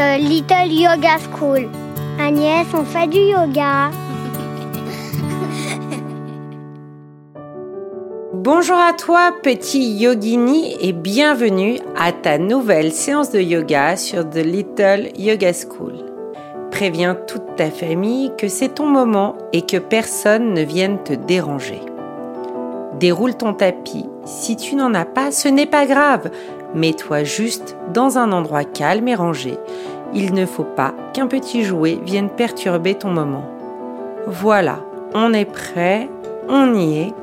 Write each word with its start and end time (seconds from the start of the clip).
The 0.00 0.16
Little 0.18 0.72
Yoga 0.72 1.18
School. 1.18 1.68
Agnès, 2.18 2.66
on 2.72 2.84
fait 2.84 3.06
du 3.06 3.18
yoga. 3.18 3.90
Bonjour 8.32 8.78
à 8.78 8.94
toi, 8.94 9.34
petit 9.42 9.98
yogini, 9.98 10.74
et 10.80 10.94
bienvenue 10.94 11.80
à 11.98 12.12
ta 12.12 12.38
nouvelle 12.38 12.92
séance 12.92 13.30
de 13.30 13.40
yoga 13.40 13.98
sur 13.98 14.26
The 14.26 14.36
Little 14.36 15.10
Yoga 15.18 15.52
School. 15.52 15.96
Préviens 16.70 17.14
toute 17.14 17.56
ta 17.56 17.70
famille 17.70 18.32
que 18.38 18.48
c'est 18.48 18.76
ton 18.76 18.86
moment 18.86 19.36
et 19.52 19.66
que 19.66 19.76
personne 19.76 20.54
ne 20.54 20.62
vienne 20.62 20.96
te 21.04 21.12
déranger. 21.12 21.82
Déroule 22.98 23.36
ton 23.36 23.52
tapis. 23.52 24.06
Si 24.24 24.56
tu 24.56 24.76
n'en 24.76 24.94
as 24.94 25.04
pas, 25.04 25.30
ce 25.30 25.48
n'est 25.48 25.66
pas 25.66 25.84
grave. 25.84 26.30
Mets-toi 26.74 27.24
juste 27.24 27.76
dans 27.92 28.18
un 28.18 28.32
endroit 28.32 28.64
calme 28.64 29.08
et 29.08 29.14
rangé. 29.14 29.58
Il 30.14 30.34
ne 30.34 30.46
faut 30.46 30.64
pas 30.64 30.94
qu'un 31.12 31.26
petit 31.26 31.64
jouet 31.64 31.98
vienne 32.04 32.30
perturber 32.30 32.94
ton 32.94 33.10
moment. 33.10 33.44
Voilà, 34.26 34.80
on 35.14 35.32
est 35.32 35.44
prêt, 35.44 36.08
on 36.48 36.74
y 36.74 36.98
est. 36.98 37.14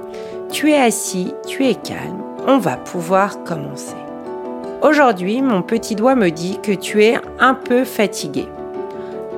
Tu 0.52 0.72
es 0.72 0.78
assis, 0.78 1.34
tu 1.46 1.66
es 1.66 1.76
calme, 1.76 2.22
on 2.48 2.58
va 2.58 2.78
pouvoir 2.78 3.44
commencer. 3.44 3.96
Aujourd'hui, 4.82 5.42
mon 5.42 5.62
petit 5.62 5.96
doigt 5.96 6.16
me 6.16 6.30
dit 6.30 6.60
que 6.62 6.72
tu 6.72 7.04
es 7.04 7.18
un 7.40 7.54
peu 7.54 7.84
fatigué. 7.84 8.48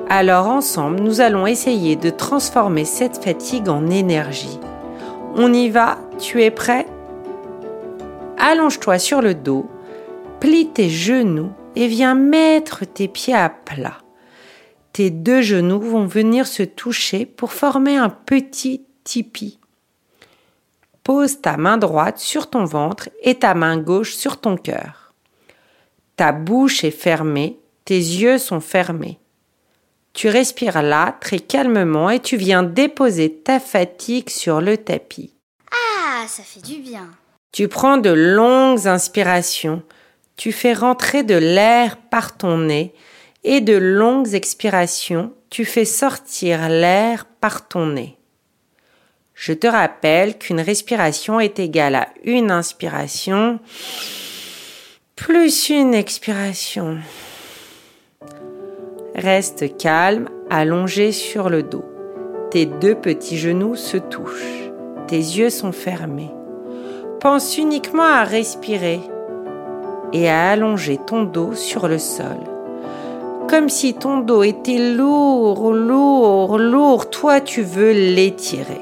Alors 0.08 0.48
ensemble, 0.48 1.00
nous 1.00 1.20
allons 1.20 1.46
essayer 1.46 1.96
de 1.96 2.10
transformer 2.10 2.84
cette 2.84 3.22
fatigue 3.22 3.68
en 3.68 3.88
énergie. 3.88 4.58
On 5.36 5.52
y 5.52 5.68
va, 5.70 5.98
tu 6.18 6.42
es 6.42 6.50
prêt? 6.50 6.86
Allonge-toi 8.38 8.98
sur 8.98 9.22
le 9.22 9.34
dos, 9.34 9.66
plie 10.40 10.72
tes 10.72 10.88
genoux 10.88 11.52
et 11.76 11.86
viens 11.86 12.14
mettre 12.14 12.84
tes 12.84 13.08
pieds 13.08 13.34
à 13.34 13.50
plat. 13.50 13.98
Tes 14.92 15.10
deux 15.10 15.42
genoux 15.42 15.80
vont 15.80 16.06
venir 16.06 16.46
se 16.46 16.62
toucher 16.62 17.26
pour 17.26 17.52
former 17.52 17.96
un 17.96 18.08
petit 18.08 18.86
tipi. 19.04 19.58
Pose 21.04 21.40
ta 21.40 21.56
main 21.56 21.76
droite 21.76 22.18
sur 22.18 22.50
ton 22.50 22.64
ventre 22.64 23.08
et 23.22 23.36
ta 23.36 23.54
main 23.54 23.76
gauche 23.78 24.14
sur 24.14 24.40
ton 24.40 24.56
cœur. 24.56 25.12
Ta 26.16 26.32
bouche 26.32 26.84
est 26.84 26.90
fermée, 26.90 27.58
tes 27.84 27.98
yeux 27.98 28.38
sont 28.38 28.60
fermés. 28.60 29.18
Tu 30.12 30.28
respires 30.28 30.82
là 30.82 31.16
très 31.20 31.38
calmement 31.38 32.10
et 32.10 32.20
tu 32.20 32.36
viens 32.36 32.62
déposer 32.62 33.32
ta 33.32 33.60
fatigue 33.60 34.28
sur 34.28 34.60
le 34.60 34.76
tapis. 34.76 35.34
Ah, 35.70 36.26
ça 36.26 36.42
fait 36.42 36.60
du 36.60 36.80
bien. 36.80 37.08
Tu 37.52 37.68
prends 37.68 37.96
de 37.96 38.10
longues 38.10 38.86
inspirations, 38.86 39.82
tu 40.40 40.52
fais 40.52 40.72
rentrer 40.72 41.22
de 41.22 41.34
l'air 41.34 41.98
par 41.98 42.38
ton 42.38 42.56
nez 42.56 42.94
et 43.44 43.60
de 43.60 43.76
longues 43.76 44.32
expirations, 44.32 45.34
tu 45.50 45.66
fais 45.66 45.84
sortir 45.84 46.70
l'air 46.70 47.26
par 47.42 47.68
ton 47.68 47.84
nez. 47.88 48.16
Je 49.34 49.52
te 49.52 49.66
rappelle 49.66 50.38
qu'une 50.38 50.62
respiration 50.62 51.40
est 51.40 51.58
égale 51.58 51.94
à 51.94 52.08
une 52.24 52.50
inspiration 52.50 53.60
plus 55.14 55.68
une 55.68 55.92
expiration. 55.92 56.96
Reste 59.14 59.76
calme, 59.76 60.30
allongé 60.48 61.12
sur 61.12 61.50
le 61.50 61.62
dos. 61.62 61.84
Tes 62.50 62.64
deux 62.64 62.94
petits 62.94 63.36
genoux 63.36 63.76
se 63.76 63.98
touchent. 63.98 64.70
Tes 65.06 65.18
yeux 65.18 65.50
sont 65.50 65.72
fermés. 65.72 66.30
Pense 67.20 67.58
uniquement 67.58 68.04
à 68.04 68.24
respirer 68.24 69.00
et 70.12 70.28
à 70.28 70.50
allonger 70.50 70.98
ton 70.98 71.22
dos 71.22 71.54
sur 71.54 71.88
le 71.88 71.98
sol. 71.98 72.38
Comme 73.48 73.68
si 73.68 73.94
ton 73.94 74.18
dos 74.18 74.42
était 74.42 74.78
lourd, 74.78 75.72
lourd, 75.72 76.58
lourd, 76.58 77.10
toi 77.10 77.40
tu 77.40 77.62
veux 77.62 77.92
l'étirer. 77.92 78.80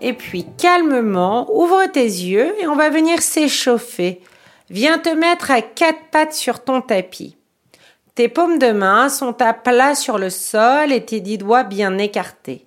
Et 0.00 0.12
puis 0.12 0.46
calmement, 0.58 1.46
ouvre 1.54 1.86
tes 1.86 2.04
yeux 2.04 2.54
et 2.60 2.66
on 2.66 2.76
va 2.76 2.90
venir 2.90 3.22
s'échauffer. 3.22 4.20
Viens 4.70 4.98
te 4.98 5.08
mettre 5.08 5.50
à 5.50 5.62
quatre 5.62 6.10
pattes 6.10 6.34
sur 6.34 6.62
ton 6.62 6.80
tapis. 6.80 7.36
Tes 8.14 8.28
paumes 8.28 8.58
de 8.58 8.70
main 8.70 9.08
sont 9.08 9.40
à 9.42 9.52
plat 9.52 9.94
sur 9.94 10.18
le 10.18 10.30
sol 10.30 10.92
et 10.92 11.04
tes 11.04 11.20
dix 11.20 11.38
doigts 11.38 11.64
bien 11.64 11.98
écartés. 11.98 12.66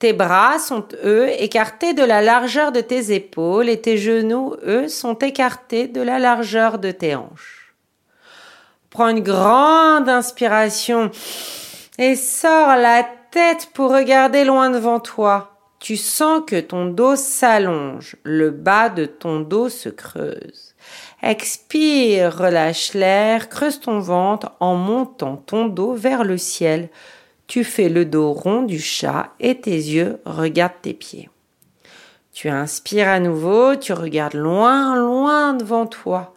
Tes 0.00 0.14
bras 0.14 0.58
sont, 0.58 0.86
eux, 1.04 1.28
écartés 1.28 1.92
de 1.92 2.02
la 2.02 2.22
largeur 2.22 2.72
de 2.72 2.80
tes 2.80 3.12
épaules 3.12 3.68
et 3.68 3.82
tes 3.82 3.98
genoux, 3.98 4.56
eux, 4.66 4.88
sont 4.88 5.14
écartés 5.14 5.88
de 5.88 6.00
la 6.00 6.18
largeur 6.18 6.78
de 6.78 6.90
tes 6.90 7.14
hanches. 7.14 7.74
Prends 8.88 9.08
une 9.08 9.20
grande 9.20 10.08
inspiration 10.08 11.10
et 11.98 12.16
sors 12.16 12.76
la 12.76 13.06
tête 13.30 13.68
pour 13.74 13.92
regarder 13.92 14.44
loin 14.44 14.70
devant 14.70 15.00
toi. 15.00 15.58
Tu 15.80 15.98
sens 15.98 16.42
que 16.46 16.60
ton 16.60 16.86
dos 16.86 17.16
s'allonge, 17.16 18.16
le 18.22 18.50
bas 18.50 18.88
de 18.88 19.04
ton 19.04 19.40
dos 19.40 19.68
se 19.68 19.90
creuse. 19.90 20.74
Expire, 21.22 22.38
relâche 22.38 22.94
l'air, 22.94 23.50
creuse 23.50 23.80
ton 23.80 23.98
ventre 23.98 24.52
en 24.60 24.76
montant 24.76 25.36
ton 25.36 25.66
dos 25.66 25.92
vers 25.92 26.24
le 26.24 26.38
ciel. 26.38 26.88
Tu 27.50 27.64
fais 27.64 27.88
le 27.88 28.04
dos 28.04 28.32
rond 28.32 28.62
du 28.62 28.78
chat 28.78 29.32
et 29.40 29.60
tes 29.60 29.74
yeux 29.74 30.20
regardent 30.24 30.82
tes 30.82 30.94
pieds. 30.94 31.28
Tu 32.32 32.48
inspires 32.48 33.08
à 33.08 33.18
nouveau, 33.18 33.74
tu 33.74 33.92
regardes 33.92 34.34
loin, 34.34 34.94
loin 34.94 35.54
devant 35.54 35.86
toi. 35.86 36.36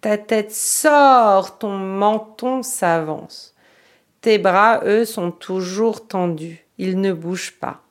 Ta 0.00 0.16
tête 0.18 0.52
sort, 0.52 1.58
ton 1.58 1.76
menton 1.76 2.62
s'avance. 2.62 3.56
Tes 4.20 4.38
bras, 4.38 4.82
eux, 4.84 5.04
sont 5.04 5.32
toujours 5.32 6.06
tendus, 6.06 6.64
ils 6.78 7.00
ne 7.00 7.12
bougent 7.12 7.58
pas. 7.58 7.82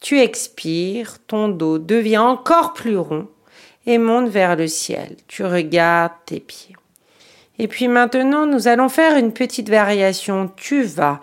Tu 0.00 0.20
expires, 0.20 1.18
ton 1.26 1.48
dos 1.48 1.80
devient 1.80 2.18
encore 2.18 2.72
plus 2.72 2.98
rond 2.98 3.26
et 3.86 3.98
monte 3.98 4.28
vers 4.28 4.54
le 4.54 4.68
ciel. 4.68 5.16
Tu 5.26 5.44
regardes 5.44 6.12
tes 6.24 6.38
pieds. 6.38 6.76
Et 7.58 7.66
puis 7.66 7.88
maintenant, 7.88 8.46
nous 8.46 8.68
allons 8.68 8.88
faire 8.88 9.16
une 9.16 9.32
petite 9.32 9.68
variation. 9.68 10.52
Tu 10.54 10.84
vas 10.84 11.20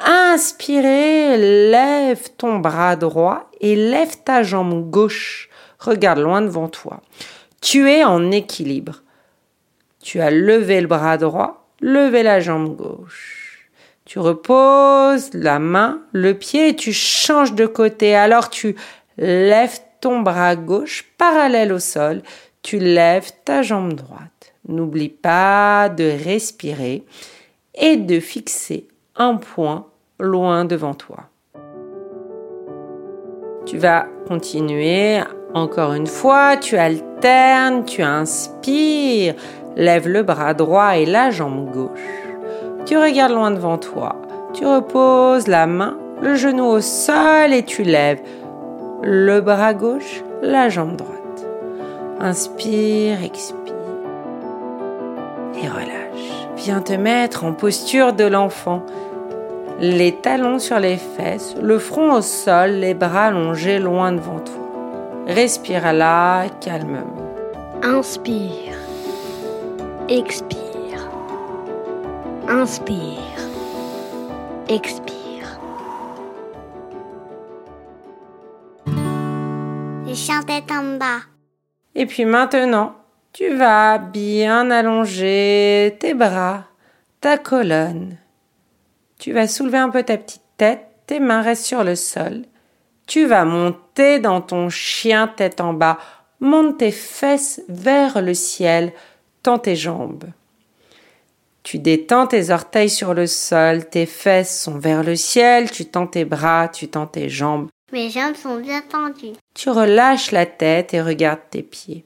inspirer, 0.00 1.36
lève 1.70 2.28
ton 2.36 2.58
bras 2.58 2.96
droit 2.96 3.50
et 3.60 3.76
lève 3.76 4.22
ta 4.24 4.42
jambe 4.42 4.90
gauche. 4.90 5.48
Regarde 5.78 6.18
loin 6.18 6.42
devant 6.42 6.68
toi. 6.68 7.02
Tu 7.60 7.90
es 7.90 8.04
en 8.04 8.30
équilibre. 8.30 9.02
Tu 10.02 10.20
as 10.20 10.30
levé 10.30 10.80
le 10.80 10.86
bras 10.86 11.18
droit, 11.18 11.68
levé 11.80 12.22
la 12.22 12.40
jambe 12.40 12.76
gauche. 12.76 13.70
Tu 14.04 14.20
reposes 14.20 15.30
la 15.34 15.58
main, 15.58 16.02
le 16.12 16.34
pied 16.34 16.68
et 16.68 16.76
tu 16.76 16.92
changes 16.92 17.54
de 17.54 17.66
côté. 17.66 18.14
Alors 18.14 18.50
tu 18.50 18.76
lèves 19.18 19.80
ton 20.00 20.20
bras 20.20 20.54
gauche 20.54 21.04
parallèle 21.18 21.72
au 21.72 21.80
sol. 21.80 22.22
Tu 22.62 22.78
lèves 22.78 23.32
ta 23.44 23.62
jambe 23.62 23.94
droite. 23.94 24.54
N'oublie 24.68 25.08
pas 25.08 25.88
de 25.88 26.04
respirer 26.24 27.04
et 27.74 27.96
de 27.96 28.20
fixer 28.20 28.86
point 29.40 29.86
loin 30.18 30.64
devant 30.64 30.94
toi. 30.94 31.24
Tu 33.64 33.78
vas 33.78 34.06
continuer 34.28 35.20
encore 35.54 35.94
une 35.94 36.06
fois, 36.06 36.56
tu 36.56 36.76
alternes, 36.76 37.84
tu 37.84 38.02
inspires, 38.02 39.34
lève 39.76 40.08
le 40.08 40.22
bras 40.22 40.54
droit 40.54 40.96
et 40.96 41.06
la 41.06 41.30
jambe 41.30 41.70
gauche. 41.72 42.00
Tu 42.84 42.96
regardes 42.96 43.32
loin 43.32 43.50
devant 43.50 43.78
toi. 43.78 44.16
Tu 44.52 44.66
reposes 44.66 45.48
la 45.48 45.66
main, 45.66 45.98
le 46.22 46.34
genou 46.34 46.64
au 46.64 46.80
sol 46.80 47.52
et 47.52 47.64
tu 47.64 47.82
lèves 47.82 48.20
le 49.02 49.40
bras 49.40 49.74
gauche, 49.74 50.22
la 50.42 50.68
jambe 50.68 50.96
droite. 50.96 51.46
Inspire, 52.20 53.22
expire 53.22 53.74
et 55.62 55.68
relâche. 55.68 56.48
Viens 56.56 56.80
te 56.80 56.94
mettre 56.94 57.44
en 57.44 57.52
posture 57.52 58.12
de 58.12 58.24
l'enfant. 58.24 58.84
Les 59.78 60.12
talons 60.12 60.58
sur 60.58 60.78
les 60.78 60.96
fesses, 60.96 61.54
le 61.60 61.78
front 61.78 62.14
au 62.14 62.22
sol, 62.22 62.70
les 62.70 62.94
bras 62.94 63.26
allongés 63.26 63.78
loin 63.78 64.12
devant 64.12 64.40
toi. 64.40 64.54
Respire 65.26 65.92
là, 65.92 66.48
calmement. 66.62 67.14
Inspire. 67.82 68.72
Expire. 70.08 71.10
Inspire. 72.48 73.18
Expire. 74.70 75.60
Les 80.06 80.14
chiens 80.14 80.42
tête 80.42 80.72
en 80.72 80.96
bas. 80.96 81.20
Et 81.94 82.06
puis 82.06 82.24
maintenant, 82.24 82.94
tu 83.34 83.54
vas 83.54 83.98
bien 83.98 84.70
allonger 84.70 85.98
tes 86.00 86.14
bras, 86.14 86.64
ta 87.20 87.36
colonne. 87.36 88.16
Tu 89.18 89.32
vas 89.32 89.48
soulever 89.48 89.78
un 89.78 89.90
peu 89.90 90.02
ta 90.02 90.16
petite 90.16 90.42
tête, 90.56 90.86
tes 91.06 91.20
mains 91.20 91.42
restent 91.42 91.66
sur 91.66 91.84
le 91.84 91.96
sol. 91.96 92.42
Tu 93.06 93.26
vas 93.26 93.44
monter 93.44 94.18
dans 94.18 94.40
ton 94.40 94.68
chien 94.68 95.28
tête 95.28 95.60
en 95.60 95.72
bas 95.72 95.98
monte 96.40 96.78
tes 96.78 96.90
fesses 96.90 97.62
vers 97.68 98.20
le 98.20 98.34
ciel, 98.34 98.92
tends 99.42 99.58
tes 99.58 99.76
jambes. 99.76 100.24
Tu 101.62 101.78
détends 101.78 102.26
tes 102.26 102.50
orteils 102.50 102.90
sur 102.90 103.14
le 103.14 103.26
sol, 103.26 103.88
tes 103.88 104.06
fesses 104.06 104.62
sont 104.62 104.78
vers 104.78 105.02
le 105.02 105.16
ciel, 105.16 105.70
tu 105.70 105.84
tends 105.86 106.06
tes 106.06 106.24
bras, 106.24 106.68
tu 106.68 106.88
tends 106.88 107.06
tes 107.06 107.28
jambes. 107.28 107.68
Mes 107.92 108.10
jambes 108.10 108.36
sont 108.36 108.56
bien 108.56 108.82
tendues. 108.82 109.36
Tu 109.54 109.70
relâches 109.70 110.30
la 110.30 110.46
tête 110.46 110.94
et 110.94 111.00
regardes 111.00 111.40
tes 111.50 111.62
pieds. 111.62 112.04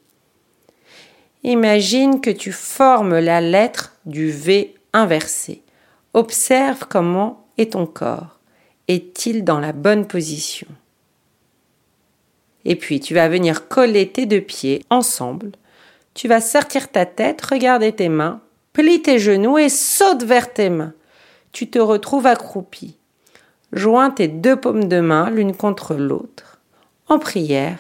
Imagine 1.42 2.20
que 2.20 2.30
tu 2.30 2.52
formes 2.52 3.18
la 3.18 3.40
lettre 3.40 3.94
du 4.06 4.30
V 4.30 4.74
inversé. 4.92 5.62
Observe 6.12 6.86
comment 6.88 7.46
est 7.56 7.72
ton 7.72 7.86
corps. 7.86 8.40
Est-il 8.88 9.44
dans 9.44 9.60
la 9.60 9.72
bonne 9.72 10.06
position? 10.06 10.66
Et 12.64 12.74
puis 12.74 12.98
tu 12.98 13.14
vas 13.14 13.28
venir 13.28 13.68
coller 13.68 14.08
tes 14.08 14.26
deux 14.26 14.40
pieds 14.40 14.84
ensemble. 14.90 15.52
Tu 16.14 16.26
vas 16.26 16.40
sortir 16.40 16.90
ta 16.90 17.06
tête, 17.06 17.40
regarder 17.42 17.92
tes 17.92 18.08
mains, 18.08 18.40
plie 18.72 19.02
tes 19.02 19.20
genoux 19.20 19.58
et 19.58 19.68
saute 19.68 20.24
vers 20.24 20.52
tes 20.52 20.68
mains. 20.68 20.94
Tu 21.52 21.70
te 21.70 21.78
retrouves 21.78 22.26
accroupi. 22.26 22.96
Joins 23.72 24.10
tes 24.10 24.26
deux 24.26 24.56
paumes 24.56 24.88
de 24.88 24.98
main 24.98 25.30
l'une 25.30 25.54
contre 25.54 25.94
l'autre, 25.94 26.58
en 27.08 27.20
prière, 27.20 27.78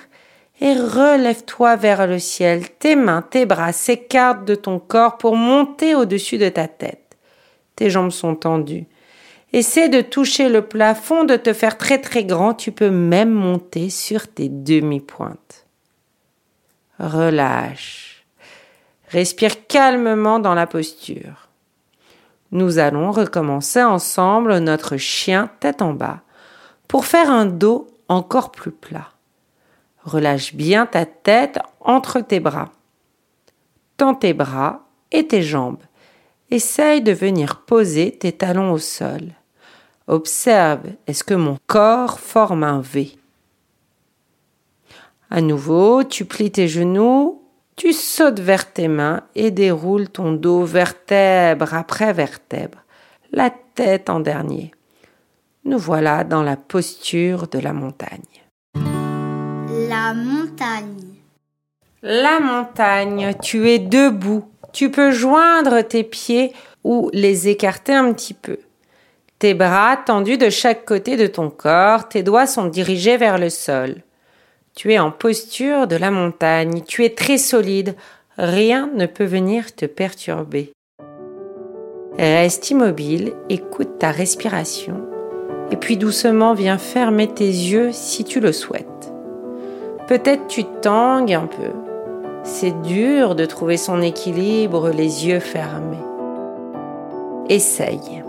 et 0.60 0.74
relève-toi 0.74 1.74
vers 1.74 2.06
le 2.06 2.20
ciel. 2.20 2.68
Tes 2.78 2.94
mains, 2.94 3.22
tes 3.22 3.44
bras 3.44 3.72
s'écartent 3.72 4.44
de 4.44 4.54
ton 4.54 4.78
corps 4.78 5.18
pour 5.18 5.34
monter 5.34 5.96
au-dessus 5.96 6.38
de 6.38 6.48
ta 6.48 6.68
tête. 6.68 7.09
Tes 7.80 7.88
jambes 7.88 8.10
sont 8.10 8.34
tendues. 8.34 8.86
Essaie 9.54 9.88
de 9.88 10.02
toucher 10.02 10.50
le 10.50 10.60
plafond, 10.60 11.24
de 11.24 11.36
te 11.36 11.54
faire 11.54 11.78
très 11.78 11.98
très 11.98 12.26
grand. 12.26 12.52
Tu 12.52 12.72
peux 12.72 12.90
même 12.90 13.30
monter 13.30 13.88
sur 13.88 14.28
tes 14.28 14.50
demi-pointes. 14.50 15.64
Relâche. 16.98 18.26
Respire 19.08 19.66
calmement 19.66 20.40
dans 20.40 20.52
la 20.52 20.66
posture. 20.66 21.48
Nous 22.52 22.78
allons 22.78 23.12
recommencer 23.12 23.82
ensemble 23.82 24.58
notre 24.58 24.98
chien 24.98 25.48
tête 25.60 25.80
en 25.80 25.94
bas 25.94 26.20
pour 26.86 27.06
faire 27.06 27.30
un 27.30 27.46
dos 27.46 27.86
encore 28.08 28.52
plus 28.52 28.72
plat. 28.72 29.08
Relâche 30.04 30.54
bien 30.54 30.84
ta 30.84 31.06
tête 31.06 31.58
entre 31.80 32.20
tes 32.20 32.40
bras. 32.40 32.72
Tends 33.96 34.14
tes 34.14 34.34
bras 34.34 34.86
et 35.12 35.26
tes 35.26 35.42
jambes. 35.42 35.80
Essaye 36.50 37.00
de 37.00 37.12
venir 37.12 37.60
poser 37.60 38.10
tes 38.10 38.32
talons 38.32 38.72
au 38.72 38.78
sol. 38.78 39.20
Observe, 40.08 40.86
est-ce 41.06 41.22
que 41.22 41.34
mon 41.34 41.58
corps 41.68 42.18
forme 42.18 42.64
un 42.64 42.80
V? 42.80 43.16
À 45.30 45.40
nouveau, 45.40 46.02
tu 46.02 46.24
plies 46.24 46.50
tes 46.50 46.66
genoux, 46.66 47.40
tu 47.76 47.92
sautes 47.92 48.40
vers 48.40 48.72
tes 48.72 48.88
mains 48.88 49.22
et 49.36 49.52
déroules 49.52 50.08
ton 50.08 50.32
dos 50.32 50.64
vertèbre 50.64 51.72
après 51.72 52.12
vertèbre, 52.12 52.78
la 53.30 53.50
tête 53.50 54.10
en 54.10 54.18
dernier. 54.18 54.72
Nous 55.64 55.78
voilà 55.78 56.24
dans 56.24 56.42
la 56.42 56.56
posture 56.56 57.46
de 57.46 57.60
la 57.60 57.72
montagne. 57.72 58.18
La 58.74 60.12
montagne. 60.14 61.14
La 62.02 62.40
montagne, 62.40 63.34
tu 63.40 63.68
es 63.68 63.78
debout. 63.78 64.44
Tu 64.72 64.90
peux 64.90 65.10
joindre 65.10 65.82
tes 65.82 66.04
pieds 66.04 66.52
ou 66.84 67.10
les 67.12 67.48
écarter 67.48 67.92
un 67.92 68.12
petit 68.12 68.34
peu. 68.34 68.58
Tes 69.38 69.54
bras 69.54 69.96
tendus 69.96 70.36
de 70.36 70.50
chaque 70.50 70.84
côté 70.84 71.16
de 71.16 71.26
ton 71.26 71.48
corps, 71.48 72.08
tes 72.08 72.22
doigts 72.22 72.46
sont 72.46 72.66
dirigés 72.66 73.16
vers 73.16 73.38
le 73.38 73.48
sol. 73.48 73.96
Tu 74.76 74.92
es 74.92 74.98
en 74.98 75.10
posture 75.10 75.86
de 75.86 75.96
la 75.96 76.10
montagne, 76.10 76.82
tu 76.86 77.04
es 77.04 77.14
très 77.14 77.38
solide, 77.38 77.96
rien 78.36 78.90
ne 78.94 79.06
peut 79.06 79.24
venir 79.24 79.74
te 79.74 79.86
perturber. 79.86 80.72
Reste 82.18 82.70
immobile, 82.70 83.32
écoute 83.48 83.98
ta 83.98 84.10
respiration, 84.10 85.00
et 85.70 85.76
puis 85.76 85.96
doucement 85.96 86.52
viens 86.52 86.78
fermer 86.78 87.28
tes 87.28 87.46
yeux 87.46 87.92
si 87.92 88.24
tu 88.24 88.40
le 88.40 88.52
souhaites. 88.52 89.12
Peut-être 90.06 90.48
tu 90.48 90.64
tangues 90.82 91.32
un 91.32 91.46
peu. 91.46 91.89
C'est 92.42 92.80
dur 92.82 93.34
de 93.34 93.44
trouver 93.44 93.76
son 93.76 94.00
équilibre 94.00 94.90
les 94.90 95.26
yeux 95.26 95.40
fermés. 95.40 95.96
Essaye. 97.48 98.22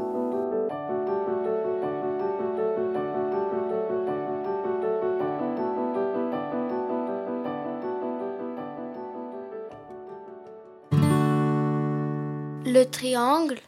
Le 12.65 12.83
triangle. 12.83 13.59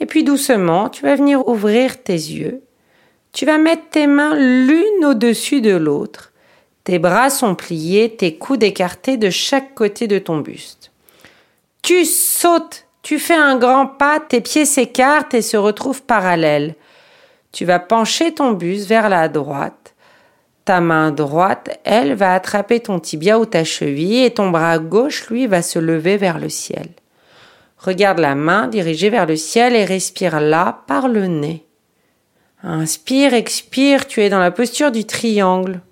Et 0.00 0.06
puis 0.06 0.22
doucement, 0.22 0.88
tu 0.88 1.02
vas 1.02 1.16
venir 1.16 1.46
ouvrir 1.48 2.02
tes 2.02 2.12
yeux. 2.12 2.62
Tu 3.32 3.46
vas 3.46 3.58
mettre 3.58 3.90
tes 3.90 4.06
mains 4.06 4.34
l'une 4.34 5.04
au-dessus 5.04 5.60
de 5.60 5.74
l'autre. 5.74 6.32
Tes 6.88 6.98
bras 6.98 7.28
sont 7.28 7.54
pliés, 7.54 8.16
tes 8.16 8.38
coudes 8.38 8.62
écartés 8.62 9.18
de 9.18 9.28
chaque 9.28 9.74
côté 9.74 10.06
de 10.06 10.18
ton 10.18 10.38
buste. 10.38 10.90
Tu 11.82 12.06
sautes, 12.06 12.86
tu 13.02 13.18
fais 13.18 13.34
un 13.36 13.58
grand 13.58 13.86
pas, 13.86 14.20
tes 14.20 14.40
pieds 14.40 14.64
s'écartent 14.64 15.34
et 15.34 15.42
se 15.42 15.58
retrouvent 15.58 16.00
parallèles. 16.00 16.76
Tu 17.52 17.66
vas 17.66 17.78
pencher 17.78 18.32
ton 18.32 18.52
buste 18.52 18.88
vers 18.88 19.10
la 19.10 19.28
droite. 19.28 19.94
Ta 20.64 20.80
main 20.80 21.10
droite, 21.10 21.78
elle, 21.84 22.14
va 22.14 22.32
attraper 22.32 22.80
ton 22.80 23.00
tibia 23.00 23.38
ou 23.38 23.44
ta 23.44 23.64
cheville 23.64 24.24
et 24.24 24.30
ton 24.32 24.48
bras 24.48 24.78
gauche, 24.78 25.28
lui, 25.28 25.46
va 25.46 25.60
se 25.60 25.78
lever 25.78 26.16
vers 26.16 26.38
le 26.38 26.48
ciel. 26.48 26.88
Regarde 27.76 28.18
la 28.18 28.34
main 28.34 28.66
dirigée 28.66 29.10
vers 29.10 29.26
le 29.26 29.36
ciel 29.36 29.76
et 29.76 29.84
respire 29.84 30.40
là 30.40 30.84
par 30.86 31.08
le 31.08 31.26
nez. 31.26 31.66
Inspire, 32.62 33.34
expire, 33.34 34.06
tu 34.06 34.22
es 34.22 34.30
dans 34.30 34.40
la 34.40 34.50
posture 34.50 34.90
du 34.90 35.04
triangle. 35.04 35.82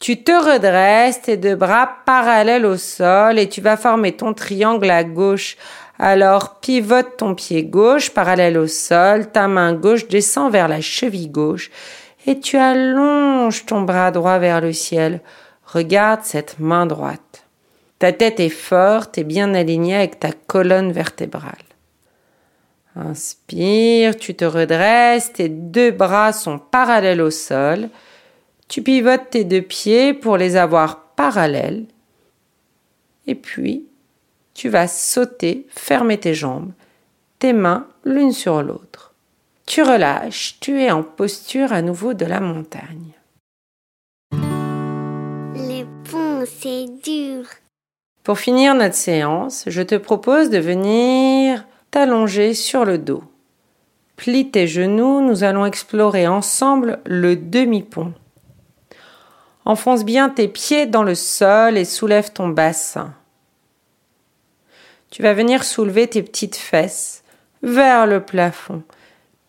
Tu 0.00 0.22
te 0.22 0.30
redresses, 0.30 1.22
tes 1.22 1.36
deux 1.36 1.56
bras 1.56 1.90
parallèles 2.06 2.66
au 2.66 2.76
sol 2.76 3.38
et 3.38 3.48
tu 3.48 3.60
vas 3.60 3.76
former 3.76 4.12
ton 4.12 4.32
triangle 4.32 4.90
à 4.90 5.02
gauche. 5.02 5.56
Alors 5.98 6.60
pivote 6.60 7.16
ton 7.16 7.34
pied 7.34 7.64
gauche 7.64 8.10
parallèle 8.10 8.56
au 8.56 8.68
sol, 8.68 9.26
ta 9.32 9.48
main 9.48 9.74
gauche 9.74 10.06
descend 10.06 10.52
vers 10.52 10.68
la 10.68 10.80
cheville 10.80 11.28
gauche 11.28 11.70
et 12.26 12.38
tu 12.38 12.56
allonges 12.56 13.66
ton 13.66 13.82
bras 13.82 14.12
droit 14.12 14.38
vers 14.38 14.60
le 14.60 14.72
ciel. 14.72 15.20
Regarde 15.64 16.20
cette 16.22 16.60
main 16.60 16.86
droite. 16.86 17.44
Ta 17.98 18.12
tête 18.12 18.38
est 18.38 18.48
forte 18.48 19.18
et 19.18 19.24
bien 19.24 19.54
alignée 19.54 19.96
avec 19.96 20.20
ta 20.20 20.30
colonne 20.46 20.92
vertébrale. 20.92 21.54
Inspire, 22.94 24.16
tu 24.16 24.34
te 24.36 24.44
redresses, 24.44 25.32
tes 25.32 25.48
deux 25.48 25.90
bras 25.90 26.32
sont 26.32 26.58
parallèles 26.58 27.20
au 27.20 27.30
sol. 27.30 27.88
Tu 28.68 28.82
pivotes 28.82 29.30
tes 29.30 29.44
deux 29.44 29.62
pieds 29.62 30.12
pour 30.12 30.36
les 30.36 30.56
avoir 30.56 31.00
parallèles. 31.16 31.86
Et 33.26 33.34
puis, 33.34 33.86
tu 34.52 34.68
vas 34.68 34.88
sauter, 34.88 35.66
fermer 35.70 36.18
tes 36.18 36.34
jambes, 36.34 36.72
tes 37.38 37.52
mains 37.52 37.86
l'une 38.04 38.32
sur 38.32 38.62
l'autre. 38.62 39.14
Tu 39.66 39.82
relâches, 39.82 40.58
tu 40.60 40.82
es 40.82 40.90
en 40.90 41.02
posture 41.02 41.72
à 41.72 41.82
nouveau 41.82 42.12
de 42.14 42.24
la 42.24 42.40
montagne. 42.40 43.12
Les 45.54 45.86
ponts, 46.10 46.44
c'est 46.46 46.86
dur. 47.02 47.44
Pour 48.22 48.38
finir 48.38 48.74
notre 48.74 48.94
séance, 48.94 49.64
je 49.66 49.82
te 49.82 49.94
propose 49.94 50.50
de 50.50 50.58
venir 50.58 51.64
t'allonger 51.90 52.52
sur 52.52 52.84
le 52.84 52.98
dos. 52.98 53.22
Plie 54.16 54.50
tes 54.50 54.66
genoux, 54.66 55.20
nous 55.20 55.44
allons 55.44 55.64
explorer 55.64 56.26
ensemble 56.26 56.98
le 57.06 57.36
demi-pont. 57.36 58.12
Enfonce 59.68 60.04
bien 60.04 60.28
tes 60.28 60.48
pieds 60.48 60.86
dans 60.86 61.04
le 61.04 61.14
sol 61.14 61.78
et 61.78 61.84
soulève 61.84 62.32
ton 62.32 62.48
bassin. 62.48 63.14
Tu 65.10 65.22
vas 65.22 65.34
venir 65.34 65.62
soulever 65.62 66.08
tes 66.08 66.24
petites 66.24 66.56
fesses 66.56 67.22
vers 67.62 68.08
le 68.08 68.24
plafond 68.24 68.82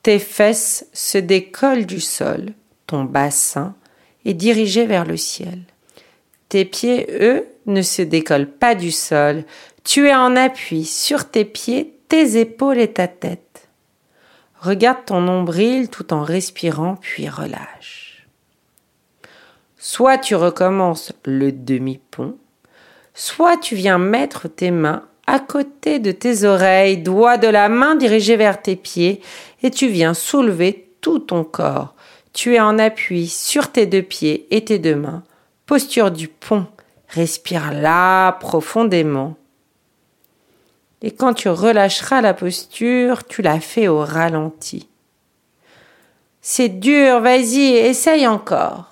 tes 0.04 0.20
fesses 0.20 0.88
se 0.94 1.18
décollent 1.18 1.86
du 1.86 2.00
sol, 2.00 2.54
ton 2.88 3.04
bassin 3.04 3.76
est 4.26 4.34
dirigé 4.34 4.86
vers 4.86 5.06
le 5.06 5.18
ciel. 5.18 5.60
Tes 6.48 6.66
pieds, 6.66 7.08
eux, 7.22 7.46
ne 7.66 7.82
se 7.82 8.02
décollent 8.02 8.50
pas 8.50 8.74
du 8.74 8.92
sol. 8.92 9.44
Tu 9.84 10.08
es 10.08 10.16
en 10.16 10.36
appui 10.36 10.86
sur 10.86 11.30
tes 11.30 11.46
pieds, 11.46 11.94
tes 12.08 12.40
épaules 12.40 12.80
et 12.80 12.92
ta 12.92 13.08
tête. 13.08 13.70
Regarde 14.60 15.06
ton 15.06 15.22
nombril 15.22 15.90
tout 15.90 16.12
en 16.12 16.24
respirant 16.24 16.96
puis 16.96 17.30
relâche. 17.30 18.09
Soit 19.82 20.18
tu 20.18 20.36
recommences 20.36 21.14
le 21.24 21.54
demi-pont, 21.54 22.36
soit 23.14 23.56
tu 23.56 23.76
viens 23.76 23.98
mettre 23.98 24.50
tes 24.50 24.72
mains 24.72 25.04
à 25.26 25.40
côté 25.40 26.00
de 26.00 26.12
tes 26.12 26.44
oreilles, 26.44 26.98
doigt 26.98 27.38
de 27.38 27.48
la 27.48 27.70
main 27.70 27.96
dirigé 27.96 28.36
vers 28.36 28.62
tes 28.62 28.76
pieds, 28.76 29.22
et 29.64 29.72
tu 29.72 29.88
viens 29.88 30.14
soulever 30.14 30.92
tout 31.00 31.20
ton 31.20 31.46
corps. 31.46 31.96
Tu 32.34 32.56
es 32.56 32.60
en 32.60 32.78
appui 32.78 33.28
sur 33.28 33.72
tes 33.72 33.86
deux 33.86 34.02
pieds 34.02 34.48
et 34.52 34.66
tes 34.66 34.80
deux 34.80 34.96
mains. 34.96 35.24
Posture 35.66 36.12
du 36.12 36.28
pont. 36.28 36.66
Respire 37.08 37.72
là 37.72 38.34
profondément. 38.34 39.38
Et 41.02 41.12
quand 41.12 41.34
tu 41.34 41.48
relâcheras 41.48 42.20
la 42.20 42.34
posture, 42.34 43.26
tu 43.26 43.42
la 43.42 43.62
fais 43.62 43.88
au 43.88 44.00
ralenti. 44.00 44.90
C'est 46.42 46.68
dur, 46.68 47.22
vas-y, 47.22 47.76
essaye 47.78 48.28
encore. 48.28 48.89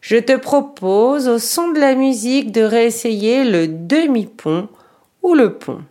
Je 0.00 0.16
te 0.16 0.36
propose, 0.36 1.28
au 1.28 1.38
son 1.38 1.72
de 1.72 1.80
la 1.80 1.94
musique, 1.94 2.52
de 2.52 2.62
réessayer 2.62 3.44
le 3.44 3.66
demi-pont 3.68 4.68
ou 5.22 5.34
le 5.34 5.54
pont. 5.54 5.82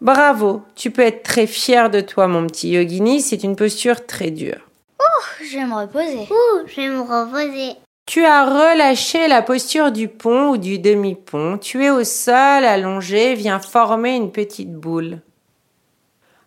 Bravo, 0.00 0.62
tu 0.76 0.90
peux 0.90 1.02
être 1.02 1.24
très 1.24 1.46
fier 1.46 1.90
de 1.90 2.00
toi, 2.00 2.28
mon 2.28 2.46
petit 2.46 2.70
yogini, 2.70 3.20
c'est 3.20 3.42
une 3.42 3.56
posture 3.56 4.06
très 4.06 4.30
dure. 4.30 4.60
Oh, 5.00 5.22
je 5.42 5.58
vais 5.58 5.64
me 5.64 5.74
reposer. 5.74 6.28
Ouh, 6.30 6.66
je 6.66 6.76
vais 6.76 6.88
me 6.88 7.00
reposer. 7.00 7.76
Tu 8.06 8.24
as 8.24 8.46
relâché 8.46 9.28
la 9.28 9.42
posture 9.42 9.92
du 9.92 10.08
pont 10.08 10.50
ou 10.50 10.56
du 10.56 10.78
demi-pont. 10.78 11.58
Tu 11.58 11.84
es 11.84 11.90
au 11.90 12.04
sol, 12.04 12.64
allongé, 12.64 13.34
viens 13.34 13.58
former 13.58 14.14
une 14.14 14.32
petite 14.32 14.72
boule. 14.72 15.18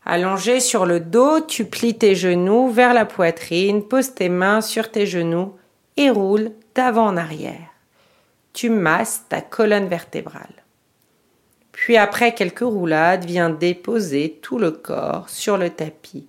Allongé 0.05 0.59
sur 0.59 0.85
le 0.85 0.99
dos, 0.99 1.41
tu 1.41 1.65
plies 1.65 1.97
tes 1.97 2.15
genoux 2.15 2.69
vers 2.69 2.93
la 2.93 3.05
poitrine, 3.05 3.83
pose 3.83 4.15
tes 4.15 4.29
mains 4.29 4.61
sur 4.61 4.89
tes 4.89 5.05
genoux 5.05 5.53
et 5.97 6.09
roule 6.09 6.51
d'avant 6.73 7.05
en 7.05 7.17
arrière. 7.17 7.69
Tu 8.53 8.69
masses 8.69 9.25
ta 9.29 9.41
colonne 9.41 9.87
vertébrale. 9.87 10.60
Puis 11.81 11.97
après 11.97 12.35
quelques 12.35 12.59
roulades, 12.59 13.25
viens 13.25 13.49
déposer 13.49 14.37
tout 14.43 14.59
le 14.59 14.69
corps 14.69 15.27
sur 15.29 15.57
le 15.57 15.71
tapis. 15.71 16.27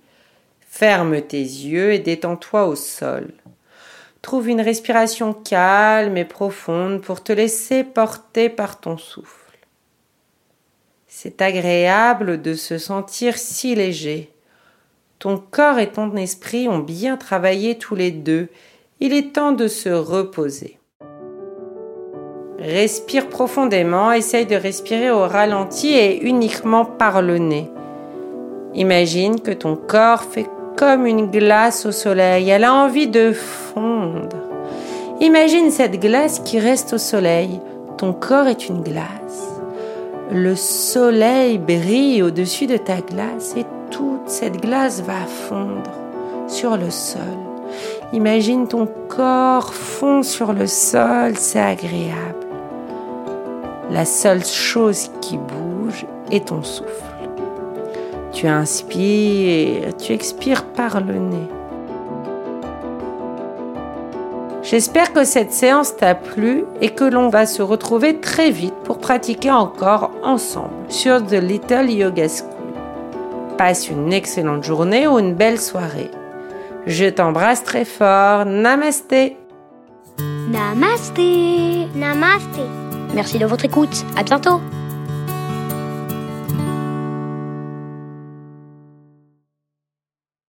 Ferme 0.61 1.21
tes 1.21 1.37
yeux 1.37 1.93
et 1.93 1.99
détends-toi 1.99 2.65
au 2.65 2.75
sol. 2.75 3.31
Trouve 4.23 4.49
une 4.49 4.61
respiration 4.61 5.31
calme 5.31 6.17
et 6.17 6.25
profonde 6.25 7.03
pour 7.03 7.23
te 7.23 7.31
laisser 7.31 7.83
porter 7.83 8.49
par 8.49 8.79
ton 8.79 8.97
souffle. 8.97 9.59
C'est 11.07 11.39
agréable 11.39 12.41
de 12.41 12.55
se 12.55 12.79
sentir 12.79 13.37
si 13.37 13.75
léger. 13.75 14.33
Ton 15.19 15.37
corps 15.37 15.77
et 15.77 15.91
ton 15.91 16.15
esprit 16.15 16.67
ont 16.67 16.79
bien 16.79 17.15
travaillé 17.15 17.77
tous 17.77 17.93
les 17.93 18.09
deux. 18.09 18.49
Il 18.99 19.13
est 19.13 19.33
temps 19.33 19.51
de 19.51 19.67
se 19.67 19.89
reposer. 19.89 20.79
Respire 22.63 23.27
profondément, 23.27 24.13
essaye 24.13 24.45
de 24.45 24.55
respirer 24.55 25.11
au 25.11 25.27
ralenti 25.27 25.93
et 25.95 26.23
uniquement 26.23 26.85
par 26.85 27.21
le 27.21 27.37
nez. 27.37 27.69
Imagine 28.73 29.41
que 29.41 29.51
ton 29.51 29.75
corps 29.75 30.23
fait 30.23 30.47
comme 30.77 31.05
une 31.05 31.29
glace 31.29 31.85
au 31.85 31.91
soleil, 31.91 32.49
elle 32.49 32.63
a 32.63 32.73
envie 32.73 33.07
de 33.07 33.33
fondre. 33.33 34.37
Imagine 35.19 35.71
cette 35.71 35.99
glace 35.99 36.39
qui 36.39 36.57
reste 36.57 36.93
au 36.93 36.97
soleil, 36.97 37.59
ton 37.97 38.13
corps 38.13 38.47
est 38.47 38.69
une 38.69 38.81
glace. 38.81 39.59
Le 40.31 40.55
soleil 40.55 41.57
brille 41.57 42.23
au-dessus 42.23 42.65
de 42.65 42.77
ta 42.77 43.01
glace 43.01 43.55
et 43.57 43.65
toute 43.91 44.29
cette 44.29 44.61
glace 44.61 45.01
va 45.01 45.25
fondre 45.27 45.91
sur 46.47 46.77
le 46.77 46.89
sol. 46.89 47.21
Imagine 48.13 48.69
ton 48.69 48.87
corps 49.09 49.73
fond 49.73 50.23
sur 50.23 50.53
le 50.53 50.65
sol, 50.65 51.33
c'est 51.35 51.59
agréable. 51.59 52.42
La 53.91 54.05
seule 54.05 54.43
chose 54.43 55.11
qui 55.21 55.37
bouge 55.37 56.05
est 56.31 56.47
ton 56.47 56.63
souffle. 56.63 56.89
Tu 58.31 58.47
inspires, 58.47 59.95
tu 59.97 60.13
expires 60.13 60.65
par 60.65 61.01
le 61.01 61.13
nez. 61.19 61.47
J'espère 64.63 65.11
que 65.11 65.23
cette 65.23 65.51
séance 65.51 65.95
t'a 65.97 66.15
plu 66.15 66.63
et 66.81 66.89
que 66.89 67.03
l'on 67.03 67.27
va 67.27 67.45
se 67.45 67.61
retrouver 67.61 68.19
très 68.21 68.49
vite 68.49 68.73
pour 68.85 68.97
pratiquer 68.97 69.51
encore 69.51 70.11
ensemble 70.23 70.73
sur 70.87 71.23
The 71.23 71.33
Little 71.33 71.91
Yoga 71.91 72.27
School. 72.29 72.49
Passe 73.57 73.89
une 73.89 74.11
excellente 74.13 74.63
journée 74.63 75.05
ou 75.05 75.19
une 75.19 75.35
belle 75.35 75.59
soirée. 75.59 76.09
Je 76.87 77.05
t'embrasse 77.05 77.63
très 77.63 77.85
fort. 77.85 78.45
Namasté. 78.45 79.37
Namasté. 80.49 81.87
Namasté. 81.95 82.82
Merci 83.13 83.37
de 83.39 83.45
votre 83.45 83.65
écoute. 83.65 84.05
À 84.15 84.23
bientôt. 84.23 84.61